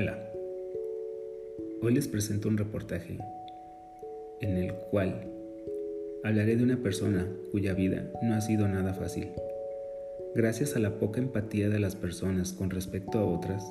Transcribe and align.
Hola, 0.00 0.16
hoy 1.82 1.92
les 1.92 2.06
presento 2.06 2.48
un 2.48 2.56
reportaje 2.56 3.18
en 4.40 4.56
el 4.56 4.72
cual 4.92 5.26
hablaré 6.22 6.54
de 6.54 6.62
una 6.62 6.76
persona 6.76 7.26
cuya 7.50 7.74
vida 7.74 8.08
no 8.22 8.36
ha 8.36 8.40
sido 8.40 8.68
nada 8.68 8.94
fácil. 8.94 9.32
Gracias 10.36 10.76
a 10.76 10.78
la 10.78 11.00
poca 11.00 11.18
empatía 11.18 11.68
de 11.68 11.80
las 11.80 11.96
personas 11.96 12.52
con 12.52 12.70
respecto 12.70 13.18
a 13.18 13.24
otras 13.24 13.64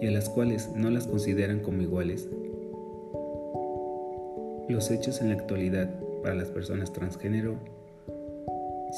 y 0.00 0.06
a 0.06 0.10
las 0.10 0.30
cuales 0.30 0.70
no 0.74 0.88
las 0.88 1.06
consideran 1.06 1.60
como 1.60 1.82
iguales, 1.82 2.30
los 4.70 4.90
hechos 4.90 5.20
en 5.20 5.28
la 5.28 5.34
actualidad 5.34 5.90
para 6.22 6.34
las 6.34 6.48
personas 6.48 6.94
transgénero, 6.94 7.58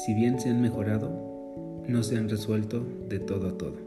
si 0.05 0.13
bien 0.13 0.39
se 0.39 0.51
han 0.51 0.61
mejorado, 0.61 1.09
no 1.85 2.01
se 2.01 2.15
han 2.15 2.29
resuelto 2.29 2.81
de 3.09 3.19
todo 3.19 3.49
a 3.49 3.57
todo. 3.57 3.84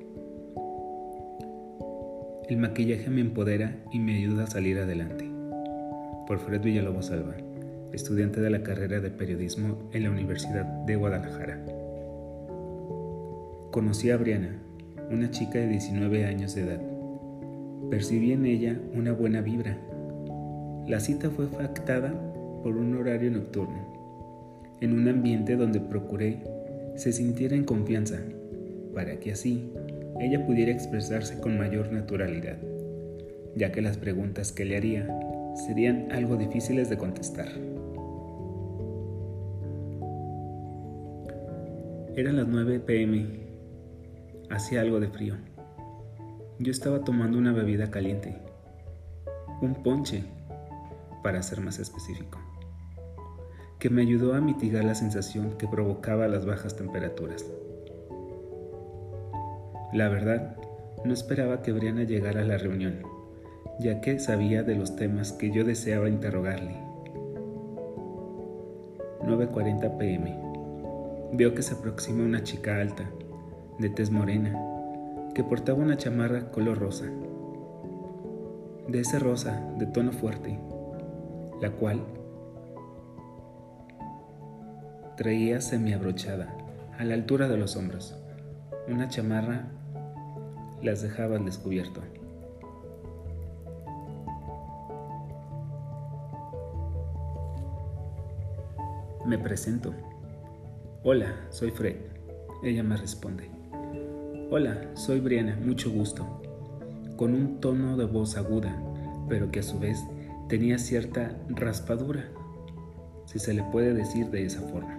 El 2.49 2.57
maquillaje 2.57 3.11
me 3.11 3.21
empodera 3.21 3.77
y 3.93 3.99
me 3.99 4.17
ayuda 4.17 4.45
a 4.45 4.47
salir 4.47 4.79
adelante. 4.79 5.31
Por 6.27 6.39
Fred 6.39 6.63
Villalobos 6.63 7.11
Alba, 7.11 7.35
estudiante 7.93 8.41
de 8.41 8.49
la 8.49 8.63
carrera 8.63 9.01
de 9.01 9.11
periodismo 9.11 9.77
en 9.93 10.05
la 10.05 10.11
Universidad 10.11 10.65
de 10.65 10.97
Guadalajara. 10.97 11.63
Conocí 13.71 14.11
a 14.11 14.17
Briana, 14.17 14.57
una 15.11 15.31
chica 15.31 15.59
de 15.59 15.67
19 15.67 16.25
años 16.25 16.55
de 16.55 16.63
edad. 16.63 16.81
Percibí 17.91 18.33
en 18.33 18.47
ella 18.47 18.81
una 18.95 19.13
buena 19.13 19.43
vibra. 19.43 19.77
La 20.87 21.01
cita 21.01 21.29
fue 21.29 21.49
factada 21.49 22.15
por 22.63 22.79
un 22.79 22.97
horario 22.97 23.31
nocturno, 23.31 24.73
en 24.81 24.95
un 24.95 25.07
ambiente 25.07 25.57
donde 25.57 25.81
procuré 25.81 26.43
se 26.97 27.13
sintiera 27.13 27.55
en 27.57 27.65
confianza, 27.65 28.21
para 28.95 29.21
que 29.21 29.33
así 29.33 29.71
ella 30.21 30.45
pudiera 30.45 30.73
expresarse 30.73 31.41
con 31.41 31.59
mayor 31.59 31.93
naturalidad, 31.93 32.59
ya 33.55 33.73
que 33.73 33.83
las 33.83 33.97
preguntas 33.97 34.53
que 34.53 34.65
le 34.65 34.77
haría 34.77 35.09
serían 35.67 36.11
algo 36.13 36.37
difíciles 36.37 36.89
de 36.89 36.99
contestar. 36.99 37.49
Eran 42.17 42.37
las 42.37 42.49
9 42.49 42.81
pm. 42.81 43.27
Hacía 44.51 44.81
algo 44.81 44.99
de 44.99 45.09
frío. 45.09 45.37
Yo 46.59 46.73
estaba 46.73 47.05
tomando 47.05 47.39
una 47.39 47.53
bebida 47.53 47.93
caliente. 47.93 48.37
Un 49.63 49.75
ponche, 49.85 50.25
para 51.23 51.43
ser 51.43 51.61
más 51.61 51.79
específico, 51.79 52.39
que 53.79 53.91
me 53.91 54.03
ayudó 54.03 54.35
a 54.35 54.41
mitigar 54.41 54.85
la 54.85 54.97
sensación 54.97 55.57
que 55.59 55.69
provocaba 55.69 56.27
las 56.27 56.45
bajas 56.45 56.77
temperaturas. 56.77 57.47
La 59.93 60.11
verdad, 60.11 60.55
no 61.05 61.15
esperaba 61.15 61.63
que 61.63 61.73
Brianna 61.73 62.05
llegara 62.05 62.43
a 62.43 62.45
la 62.45 62.59
reunión, 62.59 63.03
ya 63.81 64.03
que 64.03 64.19
sabía 64.19 64.63
de 64.63 64.75
los 64.75 64.97
temas 64.97 65.33
que 65.33 65.51
yo 65.51 65.65
deseaba 65.65 66.11
interrogarle. 66.11 66.77
9.40 69.23 69.97
pm. 69.97 70.39
Veo 71.33 71.55
que 71.55 71.63
se 71.63 71.75
aproxima 71.75 72.23
una 72.25 72.43
chica 72.43 72.81
alta, 72.81 73.05
de 73.79 73.89
tez 73.89 74.11
morena, 74.11 74.59
que 75.35 75.43
portaba 75.43 75.79
una 75.79 75.97
chamarra 75.97 76.51
color 76.51 76.79
rosa. 76.79 77.07
De 78.89 79.01
ese 79.01 79.19
rosa 79.19 79.63
de 79.79 79.87
tono 79.87 80.13
fuerte, 80.13 80.59
la 81.63 81.71
cual 81.71 82.03
traía 85.17 85.63
semiabrochada, 85.63 86.55
a 86.99 87.05
la 87.05 87.15
altura 87.15 87.49
de 87.49 87.57
los 87.57 87.77
hombros, 87.77 88.17
una 88.89 89.09
chamarra 89.09 89.78
las 90.83 91.03
dejaba 91.03 91.37
al 91.37 91.45
descubierto. 91.45 92.01
Me 99.27 99.39
presento. 99.39 99.93
Hola, 101.03 101.35
soy 101.51 101.71
Fred. 101.71 101.97
Ella 102.63 102.83
me 102.83 102.97
responde. 102.97 103.51
Hola, 104.51 104.91
soy 104.95 105.21
Briana, 105.21 105.59
mucho 105.63 105.91
gusto. 105.91 106.41
Con 107.17 107.35
un 107.35 107.61
tono 107.61 107.97
de 107.97 108.07
voz 108.07 108.37
aguda, 108.37 108.75
pero 109.29 109.51
que 109.51 109.61
a 109.61 109.63
su 109.63 109.79
vez 109.79 110.03
tenía 110.49 110.79
cierta 110.79 111.37
raspadura, 111.51 112.31
si 113.27 113.39
se 113.39 113.53
le 113.53 113.63
puede 113.65 113.93
decir 113.93 114.31
de 114.31 114.47
esa 114.47 114.63
forma. 114.63 114.99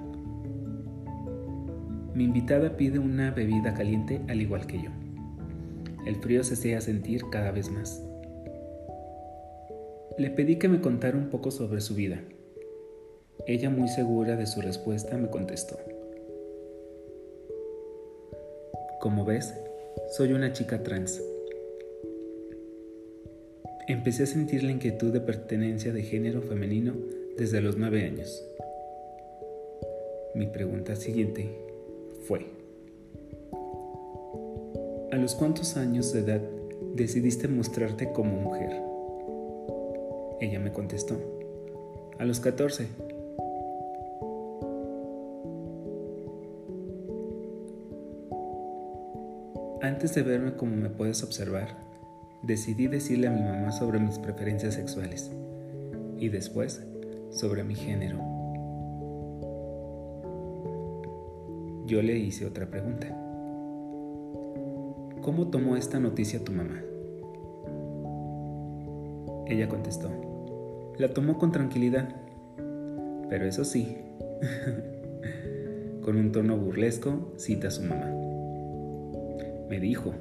Mi 2.14 2.25
invitada 2.25 2.78
pide 2.78 3.00
una 3.00 3.31
bebida 3.31 3.74
caliente 3.74 4.22
al 4.28 4.42
igual 4.42 4.68
que 4.68 4.84
yo. 4.84 4.92
El 6.09 6.16
frío 6.16 6.44
se 6.44 6.56
hacía 6.56 6.81
sentir 6.81 7.22
cada 7.31 7.52
vez 7.52 7.70
más. 7.70 8.02
Le 10.18 10.31
pedí 10.31 10.58
que 10.58 10.68
me 10.68 10.81
contara 10.81 11.16
un 11.16 11.30
poco 11.30 11.52
sobre 11.52 11.81
su 11.81 11.94
vida. 11.94 12.20
Ella, 13.46 13.70
muy 13.70 13.90
segura 13.90 14.36
de 14.36 14.48
su 14.48 14.59
respuesta, 14.59 15.19
me 15.19 15.30
contestó. 15.30 15.78
Como 19.00 19.24
ves, 19.24 19.53
soy 20.18 20.34
una 20.34 20.52
chica 20.52 20.81
trans. 20.81 21.22
Empecé 23.88 24.24
a 24.24 24.25
sentir 24.25 24.64
la 24.64 24.72
inquietud 24.72 25.14
de 25.14 25.22
pertenencia 25.22 25.94
de 25.94 26.02
género 26.02 26.42
femenino 26.42 26.96
desde 27.38 27.62
los 27.62 27.78
nueve 27.78 28.03
años. 28.03 28.44
Mi 30.34 30.48
pregunta 30.48 30.96
siguiente 30.96 31.52
fue, 32.24 32.59
¿A 35.12 35.16
los 35.16 35.34
cuántos 35.34 35.75
años 35.75 36.14
de 36.14 36.20
edad 36.20 36.42
decidiste 36.94 37.47
mostrarte 37.47 38.12
como 38.12 38.36
mujer? 38.36 38.70
Ella 40.40 40.59
me 40.59 40.72
contestó, 40.72 41.18
a 42.20 42.25
los 42.25 42.40
14. 42.40 42.88
Antes 49.81 50.14
de 50.14 50.22
verme 50.22 50.53
como 50.53 50.75
me 50.75 50.90
puedes 50.90 51.24
observar, 51.24 51.75
decidí 52.44 52.86
decirle 52.86 53.30
a 53.30 53.31
mi 53.31 53.42
mamá 53.42 53.72
sobre 53.72 54.00
mis 54.00 54.19
preferencias 54.19 54.75
sexuales 54.75 55.31
y 56.19 56.30
después 56.30 56.84
sobre 57.31 57.64
mi 57.64 57.74
género. 57.74 58.19
Yo 61.88 62.03
le 62.03 62.16
hice 62.16 62.46
otra 62.46 62.68
pregunta. 62.68 63.29
¿Cómo 65.30 65.50
tomó 65.50 65.78
esta 65.78 66.00
noticia 66.00 66.44
tu 66.44 66.52
mamá? 66.52 66.82
Ella 69.46 69.70
contestó, 69.70 70.10
la 70.98 71.14
tomó 71.14 71.38
con 71.38 71.52
tranquilidad, 71.52 72.16
pero 73.30 73.46
eso 73.46 73.64
sí, 73.64 73.96
con 76.02 76.18
un 76.18 76.32
tono 76.32 76.58
burlesco 76.58 77.32
cita 77.38 77.68
a 77.68 77.72
su 77.72 77.84
mamá. 77.84 78.12
Me 79.70 79.80
dijo, 79.80 80.16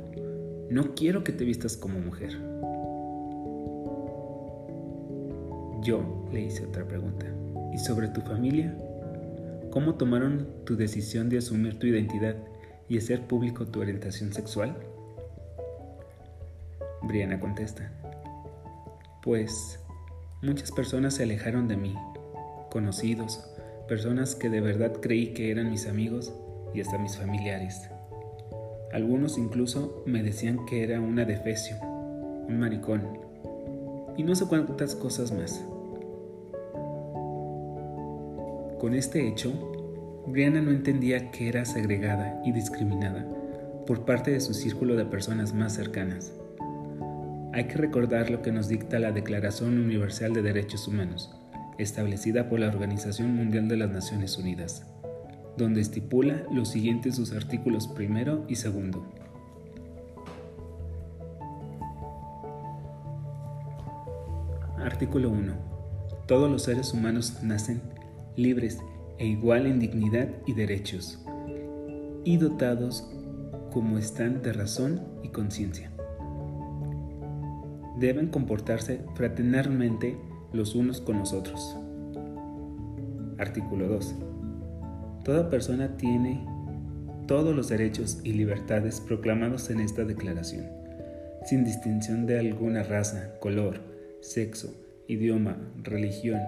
no 0.69 0.95
quiero 0.95 1.25
que 1.25 1.33
te 1.33 1.47
vistas 1.47 1.79
como 1.79 2.01
mujer. 2.01 2.33
Yo 5.85 6.29
le 6.31 6.43
hice 6.43 6.67
otra 6.67 6.87
pregunta. 6.87 7.25
¿Y 7.73 7.79
sobre 7.79 8.09
tu 8.09 8.21
familia? 8.21 8.77
¿Cómo 9.71 9.95
tomaron 9.95 10.49
tu 10.67 10.77
decisión 10.77 11.31
de 11.31 11.39
asumir 11.39 11.79
tu 11.79 11.87
identidad 11.87 12.37
y 12.91 12.99
hacer 12.99 13.23
público 13.23 13.65
tu 13.65 13.81
orientación 13.81 14.35
sexual? 14.35 14.77
Briana 17.09 17.41
contesta, 17.41 17.91
pues 19.23 19.81
muchas 20.43 20.71
personas 20.71 21.15
se 21.15 21.25
alejaron 21.25 21.67
de 21.67 21.77
mí, 21.77 21.95
conocidos, 22.71 23.45
personas 23.89 24.35
que 24.35 24.51
de 24.51 24.61
verdad 24.61 24.93
creí 25.01 25.33
que 25.33 25.51
eran 25.51 25.71
mis 25.71 25.89
amigos 25.89 26.33
y 26.75 26.83
hasta 26.83 26.99
mis 26.99 27.17
familiares. 27.17 27.89
Algunos 28.93 29.39
incluso 29.39 30.03
me 30.07 30.23
decían 30.23 30.67
que 30.67 30.85
era 30.85 31.01
una 31.01 31.25
defecio, 31.25 31.77
un 31.83 32.59
maricón, 32.61 33.19
y 34.17 34.23
no 34.23 34.35
sé 34.35 34.45
cuántas 34.47 34.95
cosas 34.95 35.33
más. 35.33 35.65
Con 38.79 38.95
este 38.95 39.27
hecho, 39.27 39.53
Brianna 40.27 40.61
no 40.61 40.71
entendía 40.71 41.31
que 41.31 41.49
era 41.49 41.65
segregada 41.65 42.41
y 42.45 42.53
discriminada 42.53 43.27
por 43.87 44.05
parte 44.05 44.31
de 44.31 44.41
su 44.41 44.53
círculo 44.53 44.97
de 44.97 45.07
personas 45.07 45.55
más 45.55 45.73
cercanas. 45.73 46.35
Hay 47.53 47.65
que 47.65 47.77
recordar 47.77 48.31
lo 48.31 48.43
que 48.43 48.53
nos 48.53 48.69
dicta 48.69 48.99
la 48.99 49.11
Declaración 49.11 49.79
Universal 49.79 50.35
de 50.35 50.43
Derechos 50.43 50.87
Humanos, 50.87 51.31
establecida 51.79 52.49
por 52.49 52.61
la 52.61 52.69
Organización 52.69 53.35
Mundial 53.35 53.69
de 53.69 53.79
las 53.79 53.91
Naciones 53.91 54.37
Unidas, 54.37 54.87
donde 55.57 55.81
estipula 55.81 56.45
los 56.53 56.69
siguientes 56.69 57.17
sus 57.17 57.33
artículos 57.33 57.89
primero 57.89 58.45
y 58.49 58.57
segundo. 58.57 59.11
Artículo 64.85 65.31
1. 65.31 65.55
Todos 66.27 66.51
los 66.51 66.63
seres 66.65 66.93
humanos 66.93 67.43
nacen 67.43 67.81
libres 68.37 68.79
e 69.19 69.27
igual 69.27 69.67
en 69.67 69.81
dignidad 69.81 70.29
y 70.47 70.53
derechos, 70.53 71.25
y 72.25 72.37
dotados 72.37 73.11
como 73.73 73.97
están 73.97 74.43
de 74.43 74.53
razón 74.53 75.03
y 75.23 75.31
conciencia. 75.31 75.91
Deben 77.99 78.29
comportarse 78.29 79.01
fraternalmente 79.15 80.17
los 80.53 80.75
unos 80.75 81.01
con 81.01 81.19
los 81.19 81.33
otros. 81.33 81.77
Artículo 83.39 83.89
2. 83.89 84.15
Toda 85.25 85.51
persona 85.51 85.97
tiene 85.97 86.45
todos 87.27 87.55
los 87.55 87.69
derechos 87.69 88.21
y 88.25 88.33
libertades 88.33 89.01
proclamados 89.01 89.71
en 89.71 89.81
esta 89.81 90.05
declaración, 90.05 90.67
sin 91.45 91.65
distinción 91.65 92.27
de 92.27 92.39
alguna 92.39 92.83
raza, 92.83 93.35
color, 93.41 93.81
sexo, 94.21 94.75
idioma, 95.07 95.59
religión, 95.83 96.41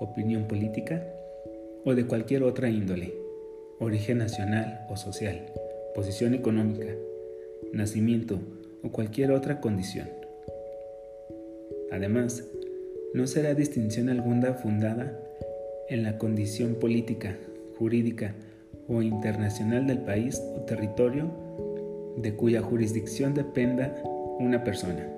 opinión 0.00 0.48
política 0.48 1.04
o 1.84 1.94
de 1.94 2.06
cualquier 2.06 2.42
otra 2.42 2.68
índole, 2.68 3.14
origen 3.78 4.18
nacional 4.18 4.86
o 4.88 4.96
social, 4.96 5.46
posición 5.94 6.34
económica, 6.34 6.92
nacimiento 7.72 8.40
o 8.82 8.90
cualquier 8.90 9.30
otra 9.30 9.60
condición. 9.60 10.23
Además, 11.94 12.44
no 13.14 13.26
será 13.28 13.54
distinción 13.54 14.08
alguna 14.08 14.54
fundada 14.54 15.16
en 15.88 16.02
la 16.02 16.18
condición 16.18 16.74
política, 16.74 17.36
jurídica 17.78 18.34
o 18.88 19.00
internacional 19.00 19.86
del 19.86 19.98
país 19.98 20.42
o 20.56 20.62
territorio 20.62 21.30
de 22.16 22.34
cuya 22.34 22.62
jurisdicción 22.62 23.32
dependa 23.34 23.94
una 24.40 24.64
persona, 24.64 25.08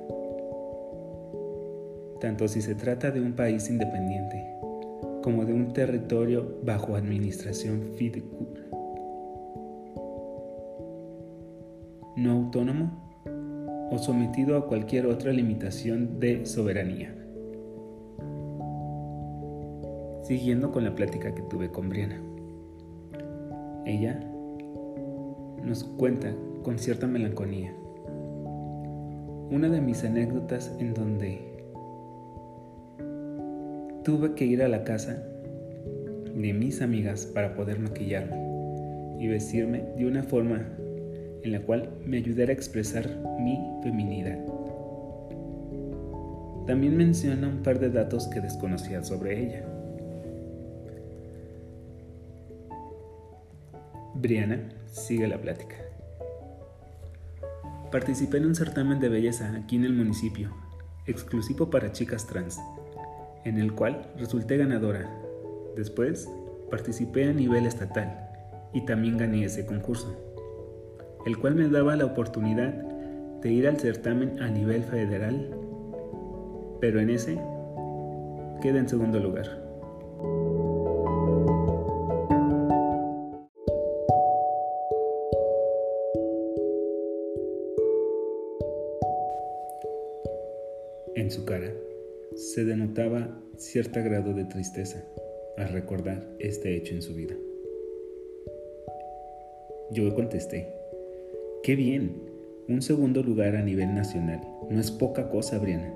tanto 2.20 2.46
si 2.46 2.60
se 2.60 2.74
trata 2.74 3.10
de 3.10 3.20
un 3.22 3.32
país 3.32 3.70
independiente 3.70 4.44
como 5.22 5.46
de 5.46 5.54
un 5.54 5.72
territorio 5.72 6.60
bajo 6.62 6.94
administración 6.94 7.92
fiduciaria 7.96 8.66
no 12.16 12.32
autónomo 12.32 13.05
o 13.90 13.98
sometido 13.98 14.56
a 14.56 14.66
cualquier 14.66 15.06
otra 15.06 15.32
limitación 15.32 16.18
de 16.20 16.46
soberanía. 16.46 17.14
Siguiendo 20.22 20.72
con 20.72 20.84
la 20.84 20.94
plática 20.94 21.34
que 21.34 21.42
tuve 21.42 21.70
con 21.70 21.88
Briana. 21.88 22.20
Ella 23.84 24.18
nos 25.62 25.84
cuenta 25.84 26.34
con 26.62 26.78
cierta 26.78 27.06
melancolía 27.06 27.74
una 29.50 29.68
de 29.68 29.80
mis 29.80 30.02
anécdotas 30.02 30.74
en 30.80 30.92
donde 30.92 31.40
tuve 34.02 34.34
que 34.34 34.44
ir 34.44 34.62
a 34.62 34.68
la 34.68 34.82
casa 34.82 35.22
de 36.34 36.52
mis 36.52 36.82
amigas 36.82 37.26
para 37.26 37.54
poder 37.54 37.78
maquillarme 37.78 38.36
y 39.20 39.28
vestirme 39.28 39.84
de 39.96 40.06
una 40.06 40.24
forma 40.24 40.66
en 41.42 41.52
la 41.52 41.60
cual 41.60 41.90
me 42.04 42.18
ayudara 42.18 42.50
a 42.50 42.54
expresar 42.54 43.08
mi 43.40 43.58
feminidad. 43.82 44.38
También 46.66 46.96
menciona 46.96 47.46
un 47.46 47.62
par 47.62 47.78
de 47.78 47.90
datos 47.90 48.26
que 48.26 48.40
desconocía 48.40 49.04
sobre 49.04 49.40
ella. 49.40 49.64
Briana 54.14 54.68
sigue 54.86 55.28
la 55.28 55.40
plática. 55.40 55.76
Participé 57.92 58.38
en 58.38 58.46
un 58.46 58.54
certamen 58.56 58.98
de 58.98 59.08
belleza 59.08 59.54
aquí 59.56 59.76
en 59.76 59.84
el 59.84 59.92
municipio, 59.92 60.52
exclusivo 61.06 61.70
para 61.70 61.92
chicas 61.92 62.26
trans, 62.26 62.58
en 63.44 63.58
el 63.58 63.72
cual 63.72 64.10
resulté 64.18 64.56
ganadora. 64.56 65.08
Después, 65.76 66.28
participé 66.68 67.28
a 67.28 67.32
nivel 67.32 67.66
estatal 67.66 68.28
y 68.72 68.84
también 68.84 69.16
gané 69.18 69.44
ese 69.44 69.64
concurso 69.64 70.25
el 71.26 71.38
cual 71.38 71.56
me 71.56 71.68
daba 71.68 71.96
la 71.96 72.06
oportunidad 72.06 72.72
de 73.42 73.50
ir 73.52 73.66
al 73.66 73.78
certamen 73.78 74.40
a 74.40 74.48
nivel 74.48 74.84
federal, 74.84 75.50
pero 76.80 77.00
en 77.00 77.10
ese 77.10 77.34
queda 78.62 78.78
en 78.78 78.88
segundo 78.88 79.18
lugar. 79.18 79.46
En 91.16 91.30
su 91.30 91.44
cara 91.44 91.72
se 92.36 92.64
denotaba 92.64 93.36
cierto 93.56 94.00
grado 94.04 94.32
de 94.32 94.44
tristeza 94.44 95.02
al 95.56 95.70
recordar 95.70 96.24
este 96.38 96.76
hecho 96.76 96.94
en 96.94 97.02
su 97.02 97.14
vida. 97.14 97.34
Yo 99.90 100.14
contesté, 100.14 100.85
Qué 101.66 101.74
bien, 101.74 102.22
un 102.68 102.80
segundo 102.80 103.24
lugar 103.24 103.56
a 103.56 103.60
nivel 103.60 103.92
nacional. 103.92 104.40
No 104.70 104.78
es 104.78 104.92
poca 104.92 105.28
cosa, 105.30 105.58
Briana. 105.58 105.92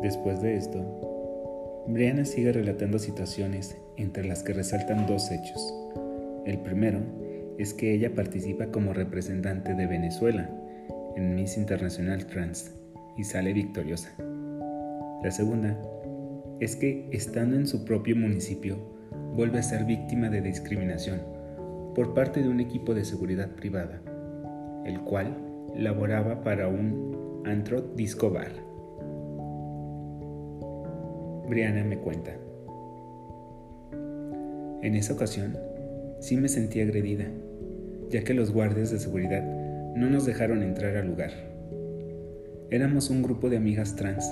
Después 0.00 0.40
de 0.40 0.56
esto, 0.56 1.84
Briana 1.86 2.24
sigue 2.24 2.50
relatando 2.50 2.98
situaciones 2.98 3.76
entre 3.98 4.24
las 4.24 4.42
que 4.42 4.54
resaltan 4.54 5.06
dos 5.06 5.30
hechos. 5.30 5.74
El 6.46 6.60
primero 6.60 7.00
es 7.58 7.74
que 7.74 7.92
ella 7.92 8.14
participa 8.14 8.68
como 8.68 8.94
representante 8.94 9.74
de 9.74 9.86
Venezuela 9.86 10.48
en 11.14 11.34
Miss 11.34 11.58
Internacional 11.58 12.26
Trans 12.26 12.72
y 13.18 13.24
sale 13.24 13.52
victoriosa. 13.52 14.14
La 15.22 15.30
segunda 15.30 15.78
es 16.58 16.76
que 16.76 17.06
estando 17.12 17.54
en 17.54 17.66
su 17.66 17.84
propio 17.84 18.16
municipio 18.16 18.78
vuelve 19.34 19.58
a 19.58 19.62
ser 19.62 19.84
víctima 19.84 20.30
de 20.30 20.40
discriminación 20.40 21.41
por 21.94 22.14
parte 22.14 22.42
de 22.42 22.48
un 22.48 22.60
equipo 22.60 22.94
de 22.94 23.04
seguridad 23.04 23.50
privada, 23.50 24.00
el 24.84 25.00
cual 25.00 25.36
laboraba 25.76 26.42
para 26.42 26.68
un 26.68 27.42
antro 27.44 27.80
disco 27.80 28.30
bar. 28.30 28.52
Brianna 31.48 31.84
me 31.84 31.98
cuenta. 31.98 32.32
En 34.82 34.94
esa 34.94 35.12
ocasión, 35.12 35.56
sí 36.20 36.36
me 36.36 36.48
sentí 36.48 36.80
agredida, 36.80 37.26
ya 38.10 38.24
que 38.24 38.34
los 38.34 38.52
guardias 38.52 38.90
de 38.90 38.98
seguridad 38.98 39.42
no 39.94 40.08
nos 40.08 40.24
dejaron 40.24 40.62
entrar 40.62 40.96
al 40.96 41.06
lugar. 41.06 41.30
Éramos 42.70 43.10
un 43.10 43.22
grupo 43.22 43.50
de 43.50 43.58
amigas 43.58 43.96
trans 43.96 44.28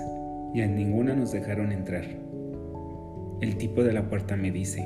y 0.54 0.62
a 0.62 0.66
ninguna 0.66 1.14
nos 1.14 1.32
dejaron 1.32 1.72
entrar. 1.72 2.04
El 3.40 3.56
tipo 3.56 3.84
de 3.84 3.92
la 3.92 4.08
puerta 4.08 4.36
me 4.36 4.50
dice, 4.50 4.84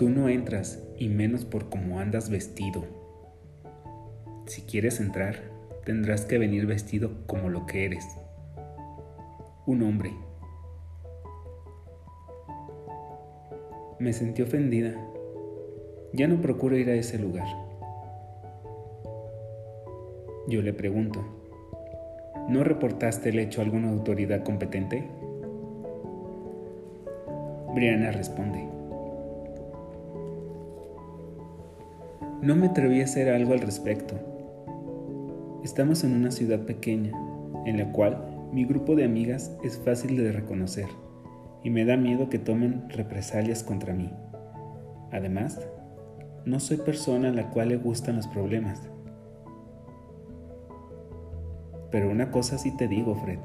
Tú 0.00 0.08
no 0.08 0.30
entras 0.30 0.82
y 0.96 1.10
menos 1.10 1.44
por 1.44 1.68
cómo 1.68 2.00
andas 2.00 2.30
vestido. 2.30 2.84
Si 4.46 4.62
quieres 4.62 4.98
entrar, 4.98 5.34
tendrás 5.84 6.24
que 6.24 6.38
venir 6.38 6.64
vestido 6.64 7.26
como 7.26 7.50
lo 7.50 7.66
que 7.66 7.84
eres. 7.84 8.06
Un 9.66 9.82
hombre. 9.82 10.10
Me 13.98 14.14
sentí 14.14 14.40
ofendida. 14.40 14.94
Ya 16.14 16.28
no 16.28 16.40
procuro 16.40 16.78
ir 16.78 16.88
a 16.88 16.94
ese 16.94 17.18
lugar. 17.18 17.48
Yo 20.48 20.62
le 20.62 20.72
pregunto, 20.72 21.22
¿no 22.48 22.64
reportaste 22.64 23.28
el 23.28 23.38
hecho 23.38 23.60
a 23.60 23.64
alguna 23.64 23.90
autoridad 23.90 24.44
competente? 24.44 25.06
Brianna 27.74 28.12
responde, 28.12 28.79
No 32.42 32.56
me 32.56 32.68
atreví 32.68 33.02
a 33.02 33.04
hacer 33.04 33.28
algo 33.28 33.52
al 33.52 33.60
respecto. 33.60 34.14
Estamos 35.62 36.04
en 36.04 36.14
una 36.14 36.30
ciudad 36.30 36.60
pequeña, 36.60 37.12
en 37.66 37.76
la 37.76 37.92
cual 37.92 38.48
mi 38.50 38.64
grupo 38.64 38.96
de 38.96 39.04
amigas 39.04 39.54
es 39.62 39.76
fácil 39.76 40.16
de 40.16 40.32
reconocer 40.32 40.86
y 41.62 41.68
me 41.68 41.84
da 41.84 41.98
miedo 41.98 42.30
que 42.30 42.38
tomen 42.38 42.88
represalias 42.88 43.62
contra 43.62 43.92
mí. 43.92 44.10
Además, 45.12 45.60
no 46.46 46.60
soy 46.60 46.78
persona 46.78 47.28
a 47.28 47.32
la 47.32 47.50
cual 47.50 47.68
le 47.68 47.76
gustan 47.76 48.16
los 48.16 48.26
problemas. 48.26 48.80
Pero 51.90 52.10
una 52.10 52.30
cosa 52.30 52.56
sí 52.56 52.74
te 52.74 52.88
digo, 52.88 53.16
Fred. 53.16 53.40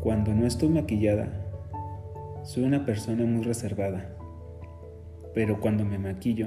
Cuando 0.00 0.32
no 0.32 0.46
estoy 0.46 0.70
maquillada, 0.70 1.28
soy 2.42 2.64
una 2.64 2.86
persona 2.86 3.26
muy 3.26 3.42
reservada. 3.42 4.16
Pero 5.34 5.60
cuando 5.60 5.84
me 5.84 5.98
maquillo, 5.98 6.46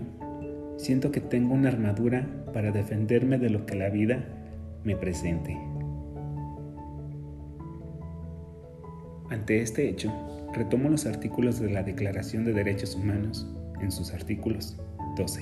siento 0.81 1.11
que 1.11 1.21
tengo 1.21 1.53
una 1.53 1.69
armadura 1.69 2.27
para 2.53 2.71
defenderme 2.71 3.37
de 3.37 3.51
lo 3.51 3.65
que 3.67 3.75
la 3.75 3.89
vida 3.89 4.25
me 4.83 4.95
presente. 4.95 5.55
Ante 9.29 9.61
este 9.61 9.87
hecho, 9.87 10.11
retomo 10.53 10.89
los 10.89 11.05
artículos 11.05 11.59
de 11.59 11.69
la 11.69 11.83
Declaración 11.83 12.45
de 12.45 12.53
Derechos 12.53 12.95
Humanos 12.95 13.47
en 13.79 13.91
sus 13.91 14.11
artículos 14.11 14.77
12. 15.17 15.41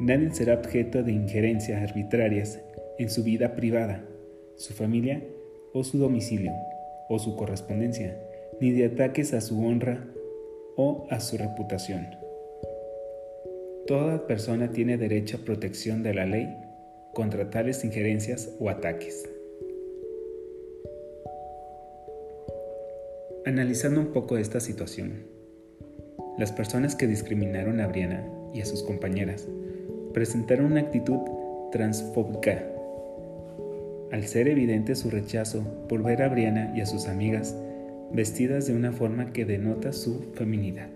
Nadie 0.00 0.30
será 0.32 0.54
objeto 0.54 1.02
de 1.02 1.12
injerencias 1.12 1.82
arbitrarias 1.82 2.60
en 2.98 3.10
su 3.10 3.22
vida 3.22 3.54
privada, 3.54 4.02
su 4.56 4.72
familia 4.72 5.22
o 5.74 5.84
su 5.84 5.98
domicilio 5.98 6.52
o 7.10 7.18
su 7.18 7.36
correspondencia, 7.36 8.18
ni 8.58 8.70
de 8.72 8.86
ataques 8.86 9.34
a 9.34 9.42
su 9.42 9.62
honra 9.62 10.08
o 10.76 11.06
a 11.10 11.20
su 11.20 11.36
reputación. 11.36 12.08
Toda 13.86 14.26
persona 14.26 14.70
tiene 14.70 14.96
derecho 14.96 15.38
a 15.38 15.44
protección 15.44 16.02
de 16.02 16.14
la 16.14 16.26
ley 16.26 16.48
contra 17.12 17.50
tales 17.50 17.84
injerencias 17.84 18.54
o 18.60 18.70
ataques. 18.70 19.28
Analizando 23.46 24.00
un 24.00 24.12
poco 24.12 24.36
esta 24.36 24.60
situación, 24.60 25.24
las 26.38 26.52
personas 26.52 26.94
que 26.94 27.06
discriminaron 27.06 27.80
a 27.80 27.86
Briana 27.86 28.24
y 28.54 28.60
a 28.60 28.66
sus 28.66 28.82
compañeras 28.82 29.48
presentaron 30.12 30.66
una 30.66 30.80
actitud 30.82 31.18
transfóbica. 31.72 32.64
Al 34.12 34.24
ser 34.26 34.48
evidente 34.48 34.94
su 34.94 35.10
rechazo 35.10 35.64
por 35.88 36.02
ver 36.02 36.22
a 36.22 36.28
Briana 36.28 36.72
y 36.76 36.80
a 36.80 36.86
sus 36.86 37.08
amigas 37.08 37.56
vestidas 38.12 38.66
de 38.66 38.74
una 38.74 38.92
forma 38.92 39.32
que 39.32 39.44
denota 39.44 39.92
su 39.92 40.32
feminidad. 40.34 40.88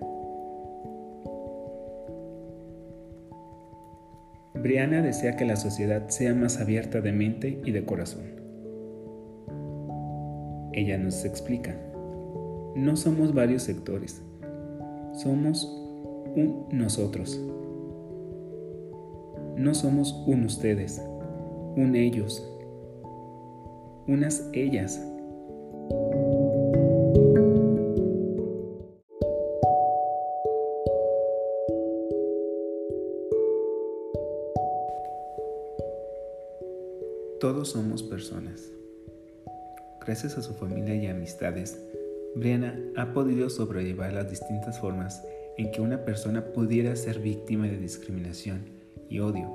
Briana 4.54 5.02
desea 5.02 5.36
que 5.36 5.44
la 5.44 5.56
sociedad 5.56 6.08
sea 6.08 6.34
más 6.34 6.60
abierta 6.60 7.00
de 7.00 7.12
mente 7.12 7.60
y 7.64 7.70
de 7.72 7.84
corazón. 7.84 8.24
Ella 10.72 10.98
nos 10.98 11.24
explica, 11.24 11.76
no 12.74 12.96
somos 12.96 13.34
varios 13.34 13.62
sectores, 13.62 14.22
somos 15.12 15.66
un 16.34 16.66
nosotros. 16.72 17.40
No 19.56 19.72
somos 19.74 20.24
un 20.26 20.44
ustedes, 20.44 21.00
un 21.76 21.94
ellos, 21.94 22.42
unas 24.08 24.48
ellas. 24.52 25.00
Somos 37.64 38.02
personas. 38.02 38.70
Gracias 40.04 40.36
a 40.36 40.42
su 40.42 40.52
familia 40.52 40.94
y 40.94 41.06
amistades, 41.06 41.80
Brianna 42.36 42.78
ha 42.94 43.14
podido 43.14 43.48
sobrellevar 43.48 44.12
las 44.12 44.28
distintas 44.28 44.78
formas 44.78 45.24
en 45.56 45.70
que 45.70 45.80
una 45.80 46.04
persona 46.04 46.44
pudiera 46.52 46.94
ser 46.94 47.20
víctima 47.20 47.66
de 47.66 47.78
discriminación 47.78 48.66
y 49.08 49.20
odio. 49.20 49.50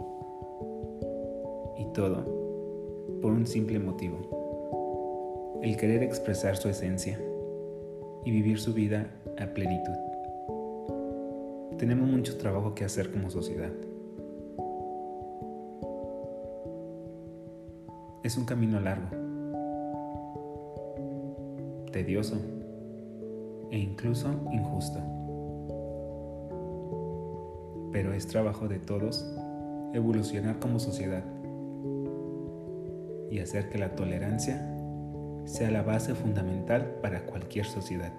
Y 1.77 1.93
todo 1.93 3.19
por 3.21 3.31
un 3.31 3.45
simple 3.45 3.77
motivo, 3.77 5.59
el 5.61 5.77
querer 5.77 6.01
expresar 6.01 6.57
su 6.57 6.67
esencia 6.67 7.21
y 8.25 8.31
vivir 8.31 8.59
su 8.59 8.73
vida 8.73 9.11
a 9.37 9.45
plenitud. 9.53 9.95
Tenemos 11.77 12.09
mucho 12.09 12.37
trabajo 12.39 12.73
que 12.73 12.85
hacer 12.85 13.11
como 13.11 13.29
sociedad. 13.29 13.71
Es 18.29 18.37
un 18.37 18.45
camino 18.45 18.79
largo, 18.79 19.07
tedioso 21.91 22.35
e 23.71 23.79
incluso 23.79 24.29
injusto. 24.51 24.99
Pero 27.91 28.13
es 28.13 28.27
trabajo 28.27 28.67
de 28.67 28.77
todos 28.77 29.25
evolucionar 29.95 30.59
como 30.59 30.77
sociedad 30.77 31.23
y 33.31 33.39
hacer 33.39 33.67
que 33.69 33.79
la 33.79 33.95
tolerancia 33.95 34.77
sea 35.45 35.71
la 35.71 35.81
base 35.81 36.13
fundamental 36.13 36.99
para 37.01 37.25
cualquier 37.25 37.65
sociedad. 37.65 38.13